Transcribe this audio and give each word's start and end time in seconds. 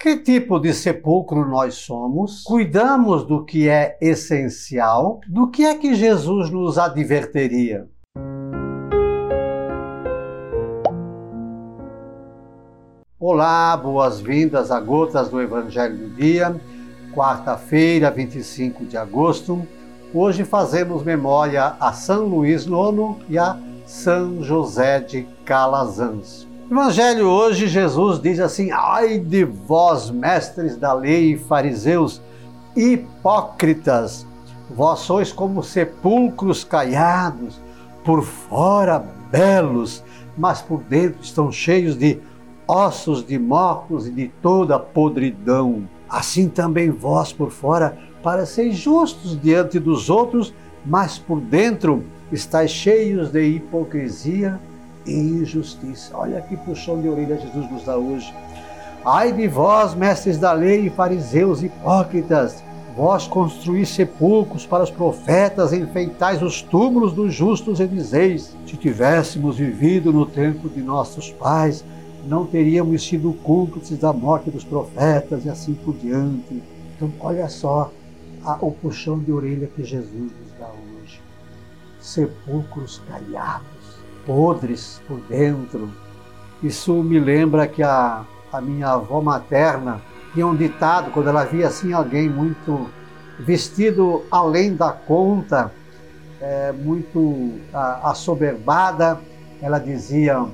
Que 0.00 0.16
tipo 0.16 0.60
de 0.60 0.72
sepulcro 0.72 1.44
nós 1.44 1.74
somos? 1.74 2.44
Cuidamos 2.44 3.24
do 3.24 3.44
que 3.44 3.68
é 3.68 3.98
essencial? 4.00 5.18
Do 5.26 5.50
que 5.50 5.64
é 5.64 5.74
que 5.74 5.92
Jesus 5.92 6.50
nos 6.50 6.78
advertiria? 6.78 7.88
Olá, 13.18 13.76
boas-vindas 13.76 14.70
a 14.70 14.78
Gotas 14.78 15.30
do 15.30 15.42
Evangelho 15.42 15.96
do 15.96 16.14
Dia, 16.14 16.54
quarta-feira, 17.12 18.08
25 18.08 18.86
de 18.86 18.96
agosto. 18.96 19.66
Hoje 20.14 20.44
fazemos 20.44 21.02
memória 21.02 21.74
a 21.80 21.92
São 21.92 22.26
Luís 22.26 22.66
IX 22.66 23.16
e 23.28 23.36
a 23.36 23.58
São 23.84 24.44
José 24.44 25.00
de 25.00 25.26
Calazans. 25.44 26.47
Evangelho 26.70 27.28
hoje, 27.28 27.66
Jesus 27.66 28.20
diz 28.20 28.38
assim: 28.38 28.70
Ai 28.70 29.18
de 29.18 29.42
vós, 29.42 30.10
mestres 30.10 30.76
da 30.76 30.92
lei 30.92 31.32
e 31.32 31.38
fariseus, 31.38 32.20
hipócritas, 32.76 34.26
vós 34.76 34.98
sois 34.98 35.32
como 35.32 35.62
sepulcros 35.62 36.64
caiados, 36.64 37.58
por 38.04 38.22
fora 38.22 39.02
belos, 39.30 40.04
mas 40.36 40.60
por 40.60 40.82
dentro 40.82 41.22
estão 41.22 41.50
cheios 41.50 41.96
de 41.96 42.20
ossos 42.66 43.24
de 43.24 43.38
mortos 43.38 44.06
e 44.06 44.10
de 44.10 44.28
toda 44.42 44.78
podridão. 44.78 45.88
Assim 46.06 46.50
também 46.50 46.90
vós 46.90 47.32
por 47.32 47.50
fora 47.50 47.96
pareceis 48.22 48.76
justos 48.76 49.40
diante 49.40 49.78
dos 49.78 50.10
outros, 50.10 50.52
mas 50.84 51.16
por 51.16 51.40
dentro 51.40 52.04
estáis 52.30 52.70
cheios 52.70 53.30
de 53.30 53.42
hipocrisia 53.42 54.60
injustiça. 55.10 56.16
Olha 56.16 56.40
que 56.40 56.56
puxão 56.56 57.00
de 57.00 57.08
orelha 57.08 57.38
Jesus 57.38 57.70
nos 57.70 57.84
dá 57.84 57.96
hoje. 57.96 58.32
Ai 59.04 59.32
de 59.32 59.46
vós, 59.48 59.94
mestres 59.94 60.38
da 60.38 60.52
lei 60.52 60.86
e 60.86 60.90
fariseus 60.90 61.62
hipócritas, 61.62 62.62
vós 62.96 63.26
construís 63.26 63.88
sepulcros 63.88 64.66
para 64.66 64.82
os 64.82 64.90
profetas, 64.90 65.72
enfeitais 65.72 66.42
os 66.42 66.60
túmulos 66.60 67.12
dos 67.12 67.32
justos 67.32 67.80
e 67.80 67.86
dizeis: 67.86 68.56
se 68.66 68.76
tivéssemos 68.76 69.56
vivido 69.56 70.12
no 70.12 70.26
tempo 70.26 70.68
de 70.68 70.80
nossos 70.82 71.30
pais, 71.30 71.84
não 72.26 72.44
teríamos 72.44 73.06
sido 73.06 73.32
cúmplices 73.32 73.98
da 73.98 74.12
morte 74.12 74.50
dos 74.50 74.64
profetas 74.64 75.44
e 75.44 75.48
assim 75.48 75.74
por 75.74 75.94
diante. 75.94 76.62
Então, 76.96 77.10
olha 77.20 77.48
só 77.48 77.90
a, 78.44 78.58
o 78.60 78.72
puxão 78.72 79.18
de 79.18 79.32
orelha 79.32 79.68
que 79.68 79.84
Jesus 79.84 80.32
nos 80.32 80.52
dá 80.58 80.68
hoje. 80.68 81.20
Sepulcros 82.00 83.00
caiados 83.08 83.77
podres 84.28 85.00
por 85.08 85.18
dentro. 85.20 85.90
Isso 86.62 86.92
me 87.02 87.18
lembra 87.18 87.66
que 87.66 87.82
a, 87.82 88.26
a 88.52 88.60
minha 88.60 88.90
avó 88.90 89.22
materna 89.22 90.02
tinha 90.34 90.46
um 90.46 90.54
ditado, 90.54 91.10
quando 91.12 91.30
ela 91.30 91.44
via 91.44 91.68
assim 91.68 91.94
alguém 91.94 92.28
muito 92.28 92.90
vestido 93.40 94.22
além 94.30 94.76
da 94.76 94.92
conta, 94.92 95.72
é, 96.42 96.72
muito 96.72 97.52
assoberbada, 97.72 99.18
ela 99.62 99.78
dizia: 99.78 100.44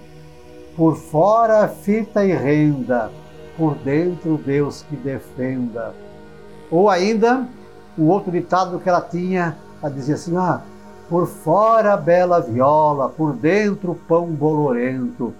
por 0.76 0.94
fora 0.94 1.66
fita 1.66 2.24
e 2.24 2.32
renda, 2.32 3.10
por 3.56 3.74
dentro 3.74 4.38
Deus 4.38 4.84
que 4.88 4.94
defenda. 4.94 5.92
Ou 6.70 6.88
ainda, 6.88 7.48
o 7.98 8.04
outro 8.06 8.30
ditado 8.30 8.78
que 8.78 8.88
ela 8.88 9.00
tinha, 9.00 9.56
ela 9.82 9.90
dizia 9.90 10.14
assim: 10.14 10.36
ah, 10.36 10.62
por 11.08 11.26
fora 11.26 11.96
bela 11.96 12.40
viola, 12.40 13.08
por 13.08 13.34
dentro 13.34 13.94
pão 14.08 14.26
bolorento. 14.26 15.34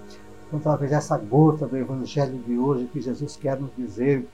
Então, 0.47 0.59
talvez 0.59 0.91
essa 0.91 1.17
gota 1.17 1.65
do 1.65 1.75
Evangelho 1.75 2.37
de 2.39 2.57
hoje 2.57 2.89
que 2.91 3.01
Jesus 3.01 3.35
quer 3.35 3.59
nos 3.59 3.71
dizer. 3.75 4.27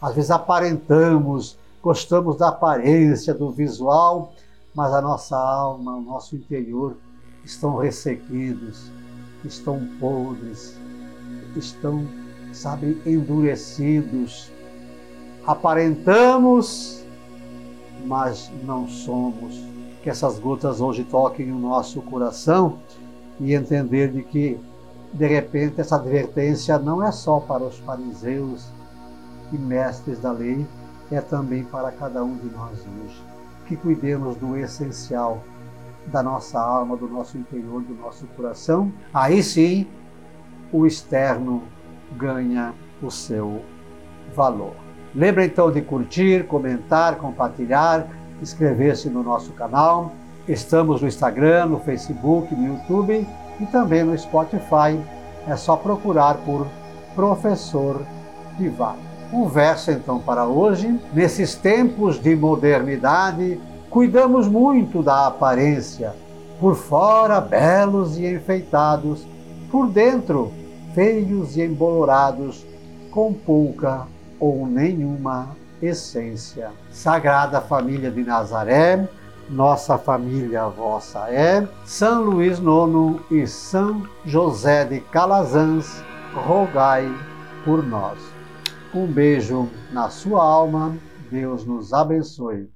Às 0.00 0.14
vezes 0.14 0.30
aparentamos, 0.30 1.56
gostamos 1.82 2.36
da 2.36 2.48
aparência, 2.48 3.32
do 3.32 3.50
visual, 3.50 4.32
mas 4.74 4.92
a 4.92 5.00
nossa 5.00 5.36
alma, 5.36 5.94
o 5.94 6.00
nosso 6.00 6.34
interior 6.34 6.96
estão 7.44 7.76
ressequidos, 7.76 8.90
estão 9.44 9.86
podres, 10.00 10.76
estão, 11.54 12.04
sabe, 12.52 13.00
endurecidos. 13.06 14.50
Aparentamos, 15.46 17.04
mas 18.04 18.50
não 18.64 18.88
somos 18.88 19.72
que 20.02 20.10
essas 20.10 20.38
gotas 20.38 20.80
hoje 20.80 21.04
toquem 21.04 21.52
o 21.52 21.58
nosso 21.58 22.02
coração 22.02 22.78
e 23.38 23.54
entender 23.54 24.10
de 24.10 24.22
que, 24.22 24.58
de 25.12 25.26
repente, 25.26 25.80
essa 25.80 25.96
advertência 25.96 26.78
não 26.78 27.02
é 27.02 27.12
só 27.12 27.38
para 27.38 27.62
os 27.62 27.78
fariseus 27.78 28.68
e 29.52 29.56
mestres 29.56 30.18
da 30.18 30.32
lei, 30.32 30.66
é 31.10 31.20
também 31.20 31.62
para 31.62 31.92
cada 31.92 32.24
um 32.24 32.36
de 32.36 32.46
nós 32.46 32.78
hoje. 32.80 33.22
Que 33.66 33.76
cuidemos 33.76 34.36
do 34.36 34.56
essencial 34.56 35.42
da 36.06 36.22
nossa 36.22 36.60
alma, 36.60 36.96
do 36.96 37.08
nosso 37.08 37.38
interior, 37.38 37.82
do 37.82 37.94
nosso 37.94 38.26
coração. 38.28 38.92
Aí 39.14 39.42
sim, 39.42 39.86
o 40.72 40.84
externo 40.84 41.62
ganha 42.16 42.74
o 43.00 43.10
seu 43.10 43.62
valor. 44.34 44.74
Lembra 45.14 45.44
então 45.44 45.70
de 45.70 45.82
curtir, 45.82 46.46
comentar, 46.46 47.16
compartilhar 47.16 48.08
inscrever-se 48.42 49.08
no 49.08 49.22
nosso 49.22 49.52
canal. 49.52 50.12
Estamos 50.48 51.00
no 51.00 51.08
Instagram, 51.08 51.66
no 51.66 51.78
Facebook, 51.78 52.54
no 52.54 52.74
YouTube 52.74 53.26
e 53.60 53.66
também 53.66 54.02
no 54.02 54.18
Spotify. 54.18 55.00
É 55.46 55.56
só 55.56 55.76
procurar 55.76 56.38
por 56.38 56.66
Professor 57.14 58.02
Divac. 58.58 58.98
Um 59.32 59.46
verso 59.46 59.90
então 59.90 60.18
para 60.18 60.44
hoje. 60.44 61.00
Nesses 61.14 61.54
tempos 61.54 62.20
de 62.20 62.34
modernidade, 62.34 63.58
cuidamos 63.88 64.48
muito 64.48 65.02
da 65.02 65.28
aparência. 65.28 66.14
Por 66.60 66.74
fora, 66.74 67.40
belos 67.40 68.18
e 68.18 68.26
enfeitados, 68.26 69.26
por 69.70 69.88
dentro, 69.88 70.52
feios 70.94 71.56
e 71.56 71.62
embolorados, 71.62 72.64
com 73.10 73.32
pouca 73.32 74.06
ou 74.38 74.66
nenhuma 74.66 75.56
essência. 75.82 76.70
Sagrada 76.90 77.60
Família 77.60 78.10
de 78.10 78.22
Nazaré, 78.22 79.08
nossa 79.48 79.98
família 79.98 80.68
vossa 80.68 81.28
é. 81.30 81.68
São 81.84 82.22
Luís 82.22 82.58
IX 82.58 83.20
e 83.30 83.46
São 83.46 84.06
José 84.24 84.84
de 84.84 85.00
Calazans, 85.00 86.02
rogai 86.32 87.10
por 87.64 87.84
nós. 87.84 88.18
Um 88.94 89.06
beijo 89.06 89.68
na 89.92 90.08
sua 90.08 90.42
alma, 90.42 90.96
Deus 91.30 91.64
nos 91.64 91.92
abençoe. 91.92 92.70